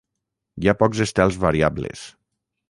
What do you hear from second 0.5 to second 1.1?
Hi ha pocs